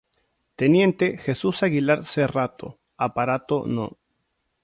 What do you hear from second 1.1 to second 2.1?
Jesús Aguilar